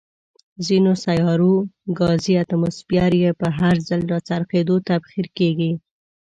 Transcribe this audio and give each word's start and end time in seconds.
ځینو 0.65 0.91
سیارو 1.03 1.55
ګازي 1.99 2.33
اتموسفیر 2.43 3.11
یې 3.23 3.31
په 3.39 3.47
هر 3.57 3.75
ځل 3.87 4.01
راڅرخېدو، 4.11 4.75
تبخیر 4.89 5.27
کیږي. 5.37 5.71